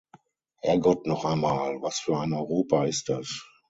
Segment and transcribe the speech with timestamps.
[0.61, 3.47] Herrgott noch einmal, was für ein Europa ist das?!